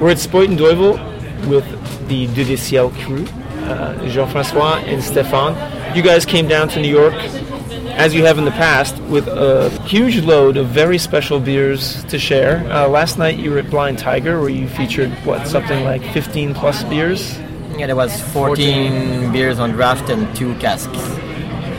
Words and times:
We're 0.00 0.10
at 0.10 0.18
Spuyten 0.18 0.56
Duyvil 0.58 0.98
with 1.48 1.64
the 2.08 2.26
Dieu 2.28 2.44
du 2.44 2.56
Ciel 2.56 2.90
crew, 2.90 3.24
uh, 3.64 4.06
Jean-Francois 4.08 4.82
and 4.86 5.02
Stéphane. 5.02 5.96
You 5.96 6.02
guys 6.02 6.26
came 6.26 6.46
down 6.48 6.68
to 6.70 6.80
New 6.80 6.88
York, 6.90 7.14
as 7.94 8.14
you 8.14 8.24
have 8.26 8.36
in 8.38 8.44
the 8.44 8.50
past, 8.52 8.98
with 9.04 9.26
a 9.26 9.70
huge 9.86 10.20
load 10.22 10.58
of 10.58 10.66
very 10.68 10.98
special 10.98 11.40
beers 11.40 12.04
to 12.04 12.18
share. 12.18 12.58
Uh, 12.70 12.88
last 12.88 13.16
night 13.18 13.38
you 13.38 13.50
were 13.50 13.58
at 13.58 13.70
Blind 13.70 13.98
Tiger, 13.98 14.38
where 14.40 14.50
you 14.50 14.68
featured 14.68 15.10
what 15.24 15.46
something 15.48 15.82
like 15.84 16.02
15 16.12 16.52
plus 16.54 16.84
beers, 16.84 17.38
Yeah, 17.78 17.86
there 17.86 17.96
was 17.96 18.20
14, 18.32 19.32
beers 19.32 19.58
on 19.58 19.72
draft 19.72 20.10
and 20.10 20.34
two 20.36 20.54
casks. 20.56 20.98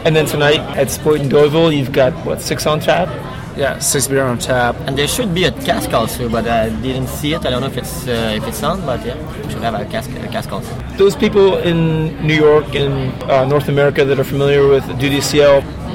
and 0.05 0.15
then 0.15 0.25
tonight 0.25 0.59
at 0.77 0.88
Spuyten 0.88 1.29
Duyvil 1.29 1.75
you've 1.75 1.91
got 1.91 2.13
what 2.25 2.41
six 2.41 2.65
on 2.65 2.79
tap. 2.79 3.09
Yeah, 3.58 3.80
six 3.80 4.08
beer 4.08 4.24
on 4.24 4.38
tap. 4.38 4.76
And 4.86 4.96
there 4.98 5.08
should 5.08 5.34
be 5.34 5.46
a 5.46 5.52
cask 5.52 5.92
also, 5.92 6.30
but 6.30 6.48
I 6.48 6.70
didn't 6.70 7.08
see 7.08 7.34
it. 7.34 7.44
I 7.46 7.50
don't 7.50 7.62
know 7.62 7.68
if 7.68 7.78
it's 7.78 8.08
uh, 8.08 8.38
if 8.38 8.48
it's 8.48 8.62
on, 8.62 8.86
but 8.86 9.04
yeah, 9.05 9.18
we 9.44 9.52
should 9.52 9.64
have 9.64 9.73
a 9.73 9.86
cask, 9.86 10.09
a 10.12 10.27
cask 10.27 10.52
also. 10.52 10.72
Those 10.98 11.16
people 11.16 11.58
in 11.58 11.78
New 12.26 12.36
York 12.36 12.76
and 12.76 13.12
uh, 13.23 13.45
North 13.45 13.67
America 13.67 14.05
that 14.05 14.20
are 14.20 14.23
familiar 14.23 14.67
with 14.67 14.86
Dieu 15.00 15.09
du 15.09 15.22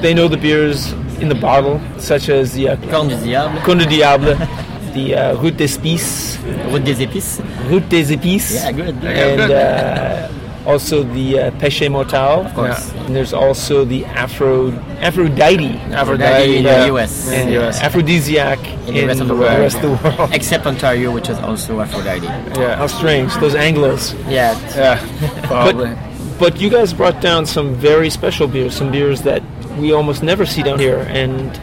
they 0.01 0.13
know 0.13 0.27
the 0.27 0.37
beers 0.37 0.91
in 1.21 1.29
the 1.29 1.35
bottle, 1.35 1.79
such 1.97 2.27
as 2.27 2.51
the 2.53 2.69
uh, 2.69 2.75
Corne 2.91 3.07
du 3.07 3.15
Diable, 3.15 3.59
Cône 3.61 3.77
de 3.79 3.85
Diable, 3.85 4.35
the 4.93 5.15
uh, 5.15 5.35
Route 5.37 5.55
des 5.55 5.75
Épices, 5.77 6.37
Route 6.69 6.83
des 6.83 7.01
Épices. 7.01 7.41
Route 7.69 7.87
des 7.87 8.11
Épices, 8.11 8.51
Yeah, 8.53 8.71
good. 8.73 8.95
and 9.05 9.51
uh, 9.51 10.27
also 10.65 11.03
the 11.03 11.39
uh, 11.39 11.89
Mortel. 11.89 12.45
Of 12.45 12.53
course. 12.53 12.91
And 12.91 13.15
there's 13.15 13.33
also 13.33 13.85
the 13.85 14.05
Afro 14.05 14.71
Aphrodite, 15.01 15.77
Aphrodite 15.91 16.57
in 16.57 16.63
the 16.63 16.95
US. 16.95 17.31
In 17.31 17.49
the 17.49 17.65
US. 17.65 17.81
aphrodisiac 17.81 18.59
In 18.87 18.93
the 18.95 19.05
rest 19.05 19.21
of 19.21 19.27
the 19.27 19.35
world. 19.35 19.59
rest 19.59 19.77
of 19.77 19.81
the 19.83 20.09
world. 20.09 20.33
Except 20.33 20.65
Ontario, 20.65 21.11
which 21.11 21.29
is 21.29 21.37
also 21.39 21.79
Aphrodite. 21.79 22.25
Yeah, 22.25 22.75
How 22.75 22.87
strange, 22.87 23.33
those 23.35 23.53
Anglos. 23.55 24.13
Yeah, 24.29 24.57
yeah, 24.75 25.41
probably. 25.47 25.95
But 26.39 26.59
you 26.59 26.69
guys 26.69 26.93
brought 26.93 27.21
down 27.21 27.45
some 27.45 27.75
very 27.75 28.09
special 28.09 28.47
beers, 28.47 28.75
some 28.75 28.91
beers 28.91 29.21
that 29.21 29.43
we 29.77 29.93
almost 29.93 30.23
never 30.23 30.45
see 30.45 30.63
down 30.63 30.79
here, 30.79 31.05
and 31.09 31.59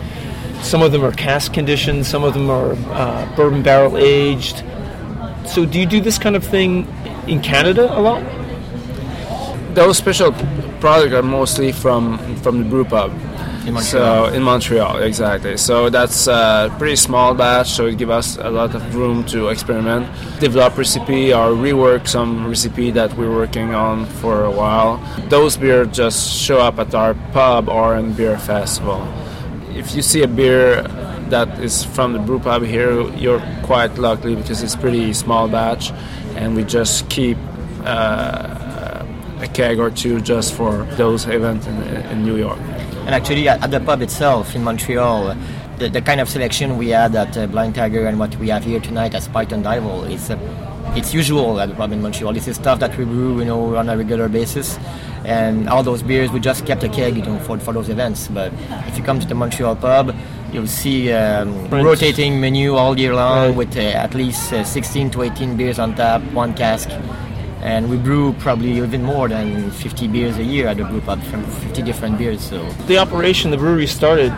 some 0.62 0.82
of 0.82 0.92
them 0.92 1.04
are 1.04 1.12
cask 1.12 1.52
conditioned, 1.52 2.06
some 2.06 2.22
of 2.22 2.34
them 2.34 2.50
are 2.50 2.72
uh, 2.92 3.36
bourbon 3.36 3.62
barrel 3.62 3.96
aged. 3.98 4.62
So, 5.46 5.66
do 5.66 5.80
you 5.80 5.86
do 5.86 6.00
this 6.00 6.18
kind 6.18 6.36
of 6.36 6.44
thing 6.44 6.86
in 7.26 7.40
Canada 7.40 7.92
a 7.96 8.00
lot? 8.00 8.22
Those 9.74 9.98
special 9.98 10.32
products 10.80 11.12
are 11.14 11.22
mostly 11.22 11.72
from 11.72 12.18
from 12.42 12.58
the 12.62 12.68
brew 12.68 12.84
pub. 12.84 13.12
In 13.66 13.74
Montreal. 13.74 14.26
So 14.26 14.32
in 14.32 14.42
Montreal, 14.42 15.02
exactly. 15.02 15.58
So 15.58 15.90
that's 15.90 16.26
a 16.26 16.74
pretty 16.78 16.96
small 16.96 17.34
batch, 17.34 17.68
so 17.68 17.86
it 17.86 17.98
gives 17.98 18.10
us 18.10 18.36
a 18.38 18.48
lot 18.48 18.74
of 18.74 18.94
room 18.96 19.22
to 19.26 19.48
experiment, 19.48 20.08
develop 20.40 20.78
recipe 20.78 21.34
or 21.34 21.52
rework 21.52 22.08
some 22.08 22.48
recipe 22.48 22.90
that 22.92 23.14
we're 23.18 23.30
working 23.30 23.74
on 23.74 24.06
for 24.06 24.44
a 24.44 24.50
while. 24.50 24.98
Those 25.28 25.58
beer 25.58 25.84
just 25.84 26.40
show 26.40 26.58
up 26.58 26.78
at 26.78 26.94
our 26.94 27.12
pub 27.32 27.68
or 27.68 27.96
in 27.96 28.14
beer 28.14 28.38
festival. 28.38 29.06
If 29.74 29.94
you 29.94 30.00
see 30.00 30.22
a 30.22 30.28
beer 30.28 30.82
that 31.28 31.60
is 31.60 31.84
from 31.84 32.14
the 32.14 32.18
brew 32.18 32.40
pub 32.40 32.64
here, 32.64 33.02
you're 33.14 33.42
quite 33.62 33.98
lucky 33.98 34.34
because 34.34 34.62
it's 34.62 34.74
pretty 34.74 35.12
small 35.12 35.48
batch, 35.48 35.92
and 36.34 36.56
we 36.56 36.64
just 36.64 37.10
keep. 37.10 37.36
Uh, 37.84 38.56
a 39.40 39.48
keg 39.48 39.78
or 39.78 39.90
two 39.90 40.20
just 40.20 40.54
for 40.54 40.84
those 40.96 41.26
events 41.26 41.66
in, 41.66 41.76
in 42.12 42.22
New 42.24 42.36
York. 42.36 42.58
and 43.06 43.14
actually 43.14 43.48
at, 43.48 43.62
at 43.62 43.70
the 43.70 43.80
pub 43.80 44.02
itself 44.02 44.54
in 44.54 44.62
Montreal, 44.62 45.34
the, 45.78 45.88
the 45.88 46.02
kind 46.02 46.20
of 46.20 46.28
selection 46.28 46.76
we 46.76 46.88
had 46.90 47.14
at 47.16 47.36
uh, 47.36 47.46
Blind 47.46 47.74
Tiger 47.74 48.06
and 48.06 48.18
what 48.18 48.36
we 48.36 48.48
have 48.48 48.64
here 48.64 48.80
tonight 48.80 49.14
at 49.14 49.22
Spuyten 49.22 49.62
Duyvil 49.62 50.10
is 50.10 50.30
uh, 50.30 50.36
it's 50.96 51.14
usual 51.14 51.60
at 51.60 51.68
the 51.70 51.74
pub 51.74 51.92
in 51.92 52.02
Montreal. 52.02 52.32
This 52.32 52.48
is 52.48 52.56
stuff 52.56 52.80
that 52.80 52.96
we 52.98 53.04
brew, 53.04 53.38
you 53.38 53.44
know, 53.44 53.76
on 53.76 53.88
a 53.88 53.96
regular 53.96 54.28
basis. 54.28 54.78
And 55.24 55.68
all 55.68 55.82
those 55.82 56.02
beers, 56.02 56.30
we 56.32 56.40
just 56.40 56.66
kept 56.66 56.82
a 56.82 56.88
keg, 56.88 57.16
you 57.16 57.22
know, 57.22 57.38
for, 57.40 57.58
for 57.58 57.72
those 57.72 57.88
events. 57.90 58.26
But 58.28 58.52
if 58.88 58.96
you 58.98 59.04
come 59.04 59.20
to 59.20 59.26
the 59.26 59.34
Montreal 59.34 59.76
pub, 59.76 60.14
you'll 60.52 60.66
see 60.66 61.12
um, 61.12 61.68
rotating 61.70 62.40
menu 62.40 62.74
all 62.74 62.98
year 62.98 63.14
long 63.14 63.48
Right. 63.50 63.56
with 63.56 63.76
uh, 63.76 63.80
at 63.80 64.14
least 64.14 64.52
uh, 64.52 64.64
16 64.64 65.10
to 65.12 65.22
18 65.22 65.56
beers 65.56 65.78
on 65.78 65.94
tap, 65.94 66.22
one 66.32 66.54
cask. 66.54 66.88
And 67.62 67.90
we 67.90 67.96
brew 67.96 68.32
probably 68.34 68.72
even 68.78 69.02
more 69.02 69.28
than 69.28 69.70
50 69.70 70.08
beers 70.08 70.38
a 70.38 70.44
year 70.44 70.66
at 70.68 70.78
the 70.78 70.84
brew 70.84 71.00
pub, 71.00 71.22
from 71.24 71.44
50 71.44 71.82
different 71.82 72.18
beers. 72.18 72.40
So 72.40 72.66
The 72.86 72.98
operation, 72.98 73.50
the 73.50 73.58
brewery 73.58 73.86
started 73.86 74.32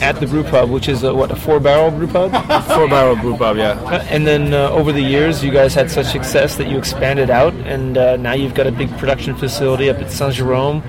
at 0.00 0.20
the 0.20 0.26
brew 0.26 0.44
pub, 0.44 0.70
which 0.70 0.88
is 0.88 1.02
a, 1.02 1.14
what 1.14 1.30
a 1.30 1.36
four 1.36 1.60
barrel 1.60 1.90
brew 1.90 2.06
pub. 2.06 2.30
Four 2.68 2.88
barrel 2.88 3.16
brew 3.16 3.36
pub, 3.36 3.56
yeah. 3.56 3.70
Uh, 3.70 4.04
and 4.08 4.26
then 4.26 4.54
uh, 4.54 4.70
over 4.70 4.92
the 4.92 5.02
years, 5.02 5.42
you 5.42 5.50
guys 5.50 5.74
had 5.74 5.90
such 5.90 6.06
success 6.06 6.56
that 6.56 6.68
you 6.68 6.78
expanded 6.78 7.30
out, 7.30 7.52
and 7.54 7.98
uh, 7.98 8.16
now 8.16 8.32
you've 8.32 8.54
got 8.54 8.66
a 8.66 8.72
big 8.72 8.90
production 8.98 9.34
facility 9.34 9.90
up 9.90 9.98
at 9.98 10.10
Saint 10.10 10.34
Jerome, 10.34 10.82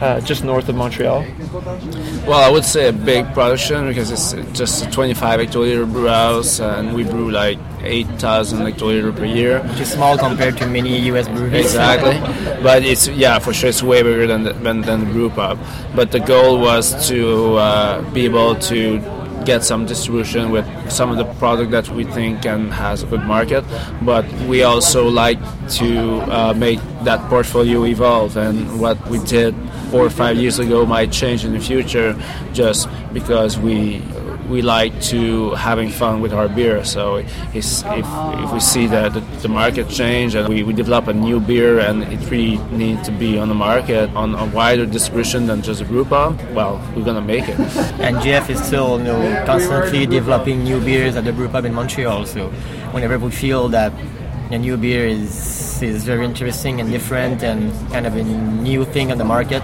uh, 0.00 0.20
just 0.20 0.44
north 0.44 0.68
of 0.68 0.74
Montreal. 0.74 1.24
Well, 2.26 2.40
I 2.40 2.50
would 2.50 2.64
say 2.64 2.88
a 2.88 2.92
big 2.92 3.26
production 3.32 3.88
because 3.88 4.10
it's 4.10 4.58
just 4.58 4.84
a 4.86 4.90
25 4.90 5.40
hectoliter 5.40 5.90
brew 5.90 6.08
house, 6.08 6.60
and 6.60 6.94
we 6.94 7.04
brew 7.04 7.30
like 7.30 7.58
8,000 7.82 8.58
hectoliter 8.60 9.16
per 9.16 9.24
year. 9.24 9.62
which 9.62 9.80
is 9.80 9.92
small 9.92 10.18
compared 10.18 10.56
to 10.58 10.66
many 10.66 10.98
US 11.10 11.28
breweries. 11.28 11.66
Exactly, 11.66 12.18
but 12.62 12.84
it's 12.84 13.08
yeah 13.08 13.38
for 13.38 13.52
sure 13.52 13.70
it's 13.70 13.82
way 13.82 14.02
bigger 14.02 14.26
than 14.26 14.44
the, 14.44 14.52
than, 14.52 14.80
than 14.82 15.00
the 15.00 15.12
brew 15.12 15.30
pub. 15.30 15.58
But 15.94 16.12
the 16.12 16.20
goal 16.20 16.58
was 16.58 17.08
to 17.08 17.56
uh, 17.56 18.10
be 18.12 18.24
able 18.24 18.56
to 18.56 19.00
get 19.46 19.64
some 19.64 19.86
distribution 19.86 20.50
with 20.50 20.66
some 20.90 21.10
of 21.10 21.16
the 21.16 21.24
product 21.38 21.70
that 21.70 21.88
we 21.88 22.04
think 22.04 22.44
and 22.44 22.72
has 22.72 23.02
a 23.02 23.06
good 23.06 23.22
market. 23.22 23.64
But 24.02 24.24
we 24.50 24.64
also 24.64 25.08
like 25.08 25.38
to 25.78 26.20
uh, 26.30 26.54
make 26.54 26.80
that 27.04 27.20
portfolio 27.30 27.84
evolve, 27.86 28.36
and 28.36 28.80
what 28.80 28.98
we 29.08 29.18
did 29.20 29.54
four 29.90 30.04
or 30.04 30.10
five 30.10 30.36
years 30.36 30.58
ago 30.58 30.84
might 30.84 31.12
change 31.12 31.44
in 31.44 31.52
the 31.52 31.60
future, 31.60 32.14
just 32.52 32.88
because 33.12 33.58
we 33.58 34.02
we 34.48 34.62
like 34.62 35.00
to 35.00 35.50
having 35.54 35.90
fun 35.90 36.20
with 36.20 36.32
our 36.32 36.48
beer. 36.48 36.84
So 36.84 37.16
if, 37.16 37.26
if 37.54 38.52
we 38.52 38.60
see 38.60 38.86
that 38.86 39.12
the, 39.42 39.48
market 39.48 39.88
change 39.88 40.34
and 40.34 40.48
we, 40.48 40.62
we 40.62 40.72
develop 40.72 41.06
a 41.06 41.14
new 41.14 41.40
beer 41.40 41.78
and 41.78 42.02
it 42.02 42.30
really 42.30 42.58
needs 42.76 43.06
to 43.06 43.12
be 43.12 43.38
on 43.38 43.48
the 43.48 43.54
market 43.54 44.10
on 44.10 44.34
a 44.34 44.44
wider 44.46 44.84
distribution 44.84 45.46
than 45.46 45.62
just 45.62 45.80
a 45.80 45.84
brew 45.84 46.04
pub, 46.04 46.38
well, 46.52 46.82
we're 46.94 47.04
gonna 47.04 47.20
make 47.20 47.48
it. 47.48 47.58
And 48.06 48.20
Jeff 48.22 48.50
is 48.50 48.62
still, 48.62 48.98
you 48.98 49.04
know, 49.04 49.44
constantly 49.46 50.06
developing 50.06 50.62
new 50.62 50.80
beers 50.80 51.16
at 51.16 51.24
the 51.24 51.32
brew 51.32 51.48
pub 51.48 51.64
in 51.64 51.72
Montreal. 51.74 52.26
So 52.26 52.48
whenever 52.92 53.18
we 53.18 53.30
feel 53.30 53.68
that 53.68 53.92
a 54.50 54.58
new 54.58 54.76
beer 54.76 55.06
is 55.06 55.82
is 55.82 56.04
very 56.04 56.24
interesting 56.24 56.80
and 56.80 56.90
different 56.90 57.42
and 57.42 57.70
kind 57.90 58.06
of 58.06 58.16
a 58.16 58.22
new 58.22 58.84
thing 58.84 59.10
on 59.12 59.18
the 59.18 59.24
market. 59.24 59.62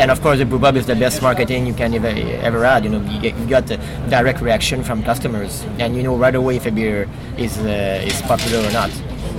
And 0.00 0.10
of 0.10 0.20
course, 0.22 0.38
the 0.38 0.44
brew 0.46 0.58
pub 0.58 0.76
is 0.76 0.86
the 0.86 0.96
best 0.96 1.22
marketing 1.22 1.66
you 1.66 1.74
can 1.74 1.94
ever 1.94 2.08
ever 2.08 2.64
add. 2.64 2.84
You 2.84 2.90
know, 2.90 3.00
you, 3.10 3.20
get- 3.20 3.36
you 3.38 3.46
got 3.46 3.66
direct 4.08 4.40
reaction 4.40 4.82
from 4.82 5.02
customers, 5.02 5.62
and 5.78 5.94
you 5.96 6.02
know 6.02 6.16
right 6.16 6.34
away 6.34 6.56
if 6.56 6.66
a 6.66 6.70
beer 6.70 7.08
is 7.36 7.58
uh, 7.58 8.02
is 8.04 8.20
popular 8.22 8.66
or 8.66 8.72
not. 8.72 8.90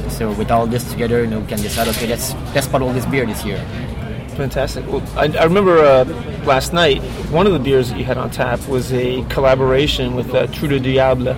So 0.09 0.31
with 0.31 0.51
all 0.51 0.67
this 0.67 0.89
together, 0.91 1.21
you 1.23 1.27
know, 1.27 1.39
we 1.39 1.47
can 1.47 1.59
decide 1.61 1.87
okay, 1.89 2.07
let's 2.07 2.33
let's 2.55 2.67
bottle 2.67 2.93
this 2.93 3.05
beer 3.07 3.25
this 3.25 3.43
year. 3.43 3.57
Fantastic. 4.37 4.85
Well, 4.87 5.03
I, 5.15 5.25
I 5.37 5.43
remember 5.43 5.77
uh, 5.79 6.05
last 6.45 6.73
night, 6.73 7.01
one 7.31 7.45
of 7.45 7.53
the 7.53 7.59
beers 7.59 7.89
that 7.89 7.97
you 7.99 8.05
had 8.05 8.17
on 8.17 8.31
tap 8.31 8.59
was 8.67 8.91
a 8.93 9.23
collaboration 9.29 10.15
with 10.15 10.33
uh, 10.33 10.47
Trou 10.47 10.67
du 10.67 10.79
Diable. 10.79 11.35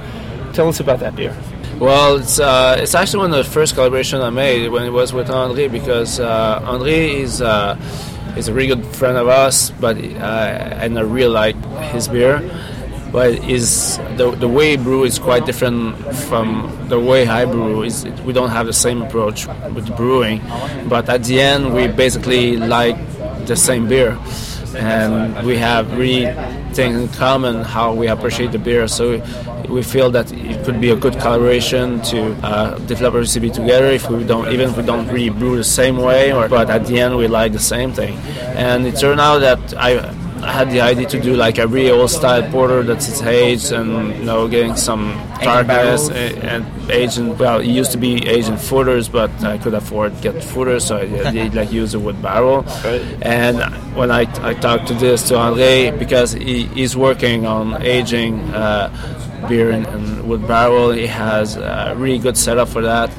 Tell 0.53 0.69
us 0.69 0.79
about 0.79 0.99
that 0.99 1.15
beer. 1.15 1.35
Well, 1.79 2.15
it's 2.15 2.39
uh, 2.39 2.77
it's 2.79 2.95
actually 2.95 3.19
one 3.19 3.33
of 3.33 3.45
the 3.45 3.51
first 3.51 3.75
collaboration 3.75 4.21
I 4.21 4.29
made 4.29 4.69
when 4.69 4.83
it 4.83 4.91
was 4.91 5.11
with 5.11 5.27
André 5.27 5.69
because 5.69 6.21
uh, 6.21 6.61
André 6.61 7.15
is 7.15 7.41
uh, 7.41 7.77
is 8.37 8.47
a 8.47 8.53
really 8.53 8.67
good 8.67 8.85
friend 8.95 9.17
of 9.17 9.27
us, 9.27 9.71
but 9.71 9.97
uh, 9.97 10.79
and 10.79 10.97
I 10.97 11.01
really 11.01 11.33
like 11.33 11.57
his 11.91 12.07
beer. 12.07 12.39
But 13.11 13.43
is 13.43 13.97
the 14.15 14.31
the 14.31 14.47
way 14.47 14.71
he 14.71 14.77
brew 14.77 15.03
is 15.03 15.19
quite 15.19 15.45
different 15.45 15.97
from 16.29 16.71
the 16.87 16.97
way 16.97 17.27
I 17.27 17.43
brew. 17.43 17.83
Is 17.83 18.05
we 18.25 18.31
don't 18.31 18.51
have 18.51 18.67
the 18.67 18.73
same 18.73 19.01
approach 19.01 19.45
with 19.73 19.93
brewing, 19.97 20.41
but 20.87 21.09
at 21.09 21.25
the 21.25 21.41
end 21.41 21.73
we 21.73 21.87
basically 21.87 22.55
like 22.55 22.95
the 23.47 23.55
same 23.57 23.89
beer, 23.89 24.17
and 24.77 25.45
we 25.45 25.57
have 25.57 25.91
really 25.97 26.25
things 26.75 26.95
in 26.97 27.07
common 27.09 27.63
how 27.63 27.93
we 27.93 28.07
appreciate 28.07 28.51
the 28.51 28.59
beer. 28.59 28.87
So 28.87 29.23
we 29.69 29.81
feel 29.81 30.11
that 30.11 30.31
it 30.31 30.63
could 30.65 30.79
be 30.79 30.91
a 30.91 30.95
good 30.95 31.13
collaboration 31.13 32.01
to 32.03 32.33
uh, 32.43 32.77
develop 32.79 33.15
a 33.15 33.19
recipe 33.19 33.49
together. 33.49 33.87
If 33.87 34.09
we 34.09 34.23
don't, 34.23 34.51
even 34.51 34.69
if 34.69 34.77
we 34.77 34.83
don't 34.83 35.07
really 35.07 35.29
brew 35.29 35.55
the 35.57 35.63
same 35.63 35.97
way, 35.97 36.33
or, 36.33 36.47
but 36.47 36.69
at 36.69 36.85
the 36.85 36.99
end 36.99 37.17
we 37.17 37.27
like 37.27 37.53
the 37.53 37.59
same 37.59 37.91
thing. 37.93 38.17
And 38.55 38.85
it 38.85 38.97
turned 38.97 39.21
out 39.21 39.39
that 39.39 39.73
I. 39.77 40.13
I 40.45 40.51
had 40.51 40.69
the 40.69 40.81
idea 40.81 41.07
to 41.07 41.19
do 41.19 41.35
like 41.35 41.57
a 41.57 41.67
real 41.67 42.01
old 42.01 42.11
style 42.11 42.49
porter 42.51 42.83
that's 42.83 43.21
aged 43.23 43.71
and 43.71 44.15
you 44.15 44.23
know 44.23 44.47
getting 44.47 44.75
some 44.75 45.15
barrels. 45.39 46.09
and 46.09 46.65
aged 46.91 47.17
in, 47.17 47.37
well 47.37 47.59
it 47.59 47.67
used 47.67 47.91
to 47.93 47.97
be 47.97 48.25
aged 48.27 48.49
in 48.49 48.55
foeders 48.55 49.11
but 49.11 49.31
I 49.43 49.57
could 49.57 49.73
afford 49.73 50.21
get 50.21 50.35
foeders 50.35 50.83
so 50.83 50.97
I 50.97 51.31
did 51.31 51.55
like 51.55 51.71
use 51.71 51.93
a 51.95 51.99
wood 51.99 52.21
barrel. 52.21 52.63
And 53.21 53.57
when 53.95 54.11
I, 54.11 54.21
I 54.45 54.53
talked 54.53 54.87
to 54.87 54.93
this 54.93 55.27
to 55.29 55.33
André 55.35 55.97
because 55.97 56.33
he, 56.33 56.65
he's 56.67 56.95
working 56.95 57.45
on 57.45 57.81
aging 57.81 58.39
uh, 58.53 58.89
beer 59.47 59.71
in, 59.71 59.85
in 59.85 60.27
wood 60.27 60.47
barrel. 60.47 60.91
He 60.91 61.07
has 61.07 61.55
a 61.57 61.93
really 61.97 62.19
good 62.19 62.37
setup 62.37 62.69
for 62.69 62.81
that. 62.81 63.09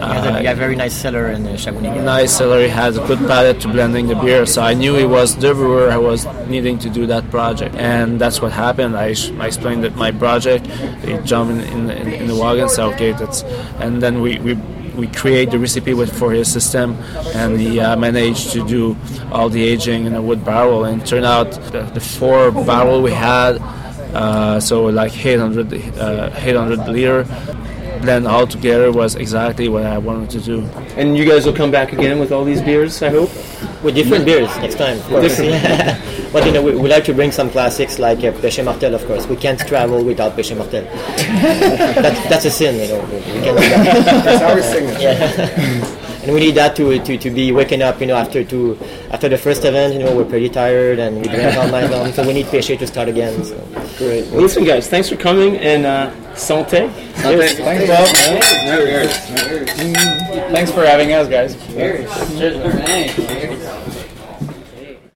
Uh, 0.00 0.40
yeah, 0.42 0.52
very 0.54 0.74
nice 0.74 0.92
cellar 0.92 1.28
in 1.28 1.44
Shawinigan. 1.44 2.04
Nice 2.04 2.36
cellar. 2.36 2.60
He 2.60 2.68
has 2.68 2.96
a 2.96 3.06
good 3.06 3.18
palate 3.20 3.60
to 3.60 3.68
blending 3.68 4.08
the 4.08 4.16
beer. 4.16 4.44
So 4.44 4.60
I 4.62 4.74
knew 4.74 4.94
he 4.96 5.04
was 5.04 5.36
the 5.36 5.54
brewer 5.54 5.90
I 5.90 5.96
was 5.96 6.26
needing 6.48 6.78
to 6.80 6.90
do 6.90 7.06
that 7.06 7.30
project, 7.30 7.74
and 7.76 8.20
that's 8.20 8.42
what 8.42 8.52
happened. 8.52 8.96
I, 8.96 9.14
I 9.38 9.46
explained 9.46 9.84
that 9.84 9.94
my 9.94 10.10
project. 10.10 10.66
He 11.04 11.16
jumped 11.18 11.64
in, 11.64 11.90
in, 11.90 12.08
in 12.12 12.26
the 12.26 12.34
wagon, 12.36 12.68
said, 12.68 12.86
"Okay, 12.94 13.12
that's," 13.12 13.42
and 13.78 14.02
then 14.02 14.20
we. 14.20 14.38
we 14.40 14.58
we 14.94 15.08
create 15.08 15.50
the 15.50 15.58
recipe 15.58 15.92
with, 15.92 16.16
for 16.16 16.30
his 16.30 16.46
system, 16.46 16.94
and 17.34 17.58
he 17.58 17.80
uh, 17.80 17.96
managed 17.96 18.52
to 18.52 18.64
do 18.64 18.96
all 19.32 19.48
the 19.48 19.60
aging 19.60 20.06
in 20.06 20.14
a 20.14 20.22
wood 20.22 20.44
barrel. 20.44 20.84
And 20.84 21.02
it 21.02 21.04
turned 21.04 21.24
out 21.26 21.50
the, 21.72 21.82
the 21.82 21.98
four 21.98 22.52
barrel 22.52 23.02
we 23.02 23.10
had, 23.10 23.58
uh, 24.14 24.60
so 24.60 24.84
like 24.86 25.12
800, 25.24 25.72
uh, 25.98 26.30
800 26.34 26.88
liter, 26.88 27.24
blend 28.04 28.26
all 28.26 28.46
together 28.46 28.92
was 28.92 29.14
exactly 29.16 29.68
what 29.68 29.84
I 29.84 29.98
wanted 29.98 30.30
to 30.30 30.40
do. 30.40 30.60
And 30.96 31.16
you 31.16 31.24
guys 31.24 31.46
will 31.46 31.54
come 31.54 31.70
back 31.70 31.92
again 31.92 32.18
with 32.20 32.32
all 32.32 32.44
these 32.44 32.62
beers, 32.62 33.02
I 33.02 33.10
hope? 33.10 33.30
With 33.82 33.94
different 33.94 34.24
beers 34.24 34.54
next 34.58 34.76
time. 34.76 34.98
Different. 35.20 36.30
but 36.32 36.46
you 36.46 36.52
know, 36.52 36.62
we, 36.62 36.76
we 36.76 36.88
like 36.88 37.04
to 37.04 37.14
bring 37.14 37.32
some 37.32 37.50
classics 37.50 37.98
like 37.98 38.18
uh, 38.18 38.32
Péché 38.32 38.64
Mortel, 38.64 38.94
of 38.94 39.04
course. 39.06 39.26
We 39.26 39.36
can't 39.36 39.58
travel 39.58 40.04
without 40.04 40.36
Péché 40.36 40.56
Mortel. 40.56 40.84
that, 42.04 42.26
that's 42.28 42.44
a 42.44 42.50
sin, 42.50 42.76
you 42.80 42.88
know. 42.88 43.00
We 43.10 43.40
can't. 43.42 43.58
That's 44.24 44.42
our 44.42 44.62
signature. 44.62 45.94
Yeah. 45.94 46.00
And 46.24 46.32
we 46.32 46.40
need 46.40 46.54
that 46.54 46.74
to, 46.76 46.98
to, 46.98 47.18
to 47.18 47.30
be 47.30 47.52
waking 47.52 47.82
up, 47.82 48.00
you 48.00 48.06
know, 48.06 48.16
after 48.16 48.42
to 48.44 48.78
after 49.10 49.28
the 49.28 49.36
first 49.36 49.64
event, 49.64 49.92
you 49.92 50.00
know, 50.00 50.16
we're 50.16 50.24
pretty 50.24 50.48
tired 50.48 50.98
and 50.98 51.20
we 51.20 51.28
drank 51.28 51.56
all 51.56 51.68
night 51.68 51.90
long, 51.90 52.10
so 52.12 52.26
we 52.26 52.32
need 52.32 52.46
Péché 52.46 52.78
to 52.78 52.86
start 52.86 53.08
again. 53.08 53.44
So. 53.44 53.56
Great. 53.98 54.26
Well, 54.28 54.40
listen, 54.40 54.64
guys, 54.64 54.88
thanks 54.88 55.08
for 55.08 55.16
coming 55.16 55.58
and 55.58 55.84
uh, 55.84 56.10
santé. 56.32 56.90
Yes. 57.18 57.58
Thanks, 57.58 57.86
Bob. 57.86 58.08
Thanks 60.50 60.70
for 60.72 60.84
having 60.84 61.12
us, 61.12 61.28
guys. 61.28 61.56
Cheers. 61.72 62.10
Cheers. 62.38 63.93